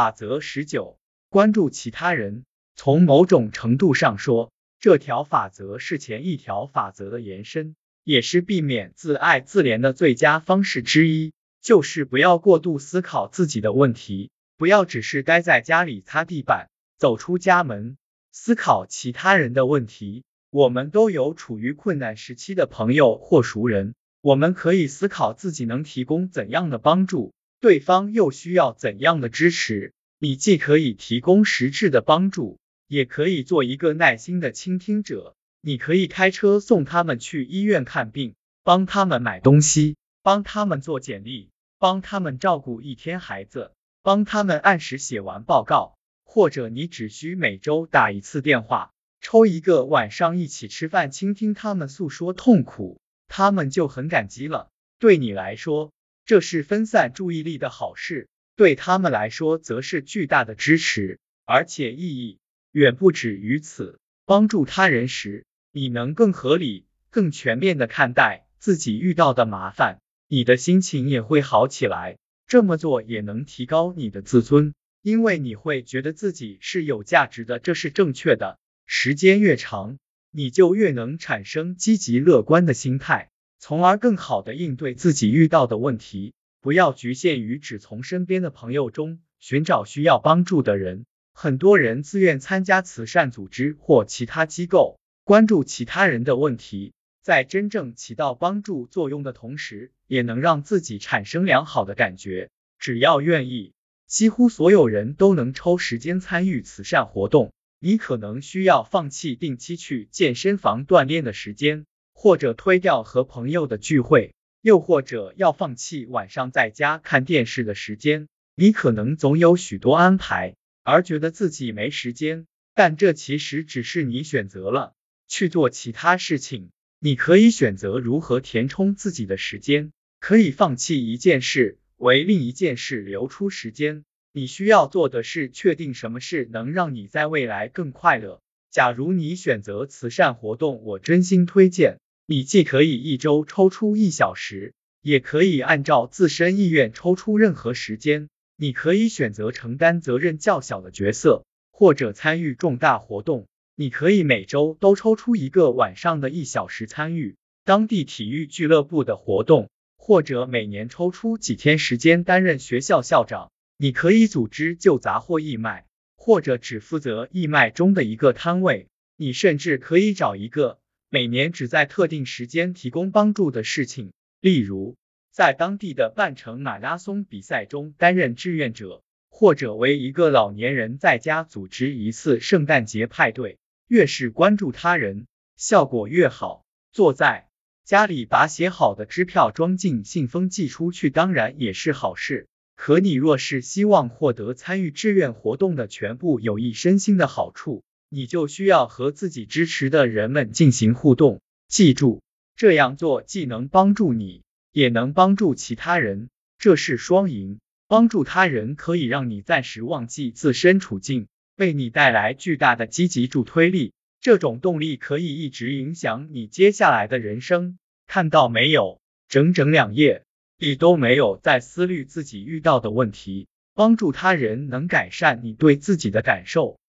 [0.00, 0.98] 法则十九，
[1.28, 2.46] 关注其他人。
[2.74, 11.34] 从某种程度上说，这条法则是前一条法则的延伸，也是避免自爱自怜的最佳方式之一。
[11.60, 17.98] 就是不要过度思考自己的问题，不要只是待在家里擦地板，走出家门
[18.32, 20.24] 思考其他人的问题。
[20.48, 29.92] 我们都有处于困难时期的朋友或熟人，我们可以思考自己能提供怎样的帮助，对方又需要怎样的支持。
[30.18, 35.34] 你既可以提供实质的帮助，也可以做一个耐心的倾听者。
[35.62, 38.34] 你可以开车送他们去医院看病，
[38.64, 48.92] 帮他们买东西，帮他们做简历，帮他们照顾一天孩子，帮他们按时写完报告，或者你只需每周打一次电话。
[49.20, 52.98] 抽一个晚上一起吃饭，倾听他们诉说痛苦，
[53.28, 54.70] 他们就很感激了。
[54.98, 55.92] 对你来说，
[56.30, 62.38] 这是分散注意力的好事；对他们来说，则是巨大的支持，而且意义
[62.70, 63.98] 远不止于此。
[64.26, 72.16] 帮助他人时，你能更合理、更全面的看待自己遇到的麻烦，你的心情也会好起来。
[72.46, 74.72] 这么做也能提高你的自尊，
[75.02, 78.60] 因为你会觉得自己是有价值的，这是正确的。
[78.86, 79.98] 时间越长，
[80.30, 86.32] 你就越能产生积极乐观的心态，从而更好的应对自己遇到的问题。
[86.62, 91.04] 不要局限于只从身边的朋友中寻找需要帮助的人。
[91.32, 102.50] 很多人自愿参加慈善组织或其他机构，关注其他人的问题，在真正起到帮助作用的同时，也能让自己产生良好的感觉。
[102.78, 103.72] 只要愿意，
[104.06, 107.52] 几乎所有人都能抽时间参与慈善活动。
[107.78, 111.86] 你可能需要放弃定期去健身房锻炼的时间，
[112.22, 118.28] 或者推掉和朋友的聚会，又或者要放弃晚上在家看电视的时间。
[118.54, 124.92] 你可能总有许多安排，而觉得自己没时间，但这其实只是你选择了
[125.28, 126.68] 去做其他事情。
[126.98, 134.04] 你可以选择如何填充自己的时间，可以放弃一件事，为另一件事留出时间。
[134.34, 138.42] 你需要做的是确定什么事能让你在未来更快乐。
[138.70, 141.98] 假如你选择慈善活动，我真心推荐
[142.30, 148.28] 你既可以一周抽出一小时，也可以按照自身意愿抽出任何时间。
[148.56, 153.48] 你可以选择承担责任较小的角色，或者参与重大活动。
[153.74, 163.50] 你可以每周都抽出一个晚上的一小时参与当地体育俱乐部的活动，或者每年抽出几天时间担任学校校长。
[163.76, 168.86] 你可以组织旧杂货义卖，或者只负责义卖中的一个摊位。
[169.16, 170.78] 你甚至可以找一个
[171.12, 174.96] 每年只在特定时间提供帮助的事情，例如
[175.32, 183.58] 在当地的半程马拉松比赛中担任志愿者，或者为一个老年人在家组织一次圣诞节派对。
[183.88, 185.26] 越是关注他人，
[185.56, 186.64] 效果越好。
[186.92, 187.48] 坐在
[187.84, 192.46] 家里把写好的支票装进信封寄出去，当然也是好事。
[192.76, 201.40] 可你若是希望获得参与志愿活动的全部有益身心的好处，你就需要和自己支持的人们进行互动。
[201.68, 202.22] 记住，
[202.56, 206.28] 这样做既能帮助你，也能帮助其他人，
[206.58, 207.60] 这是双赢。
[207.86, 213.92] 帮助他人可以让你暂时忘记自身处境，为你带来巨大的积极助推力。
[214.20, 217.78] 这种动力可以一直影响你接下来的人生。
[218.08, 219.00] 看到没有？
[219.28, 220.24] 整整两页。
[220.58, 226.79] 你都没有在思虑自己遇到的问题，帮助他人能改善你对自己的感受。